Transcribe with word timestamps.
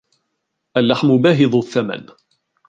اللحم 0.77 1.17
باهظ 1.17 1.55
الثمن. 1.59 2.05